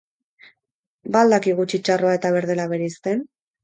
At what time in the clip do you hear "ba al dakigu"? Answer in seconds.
1.17-1.69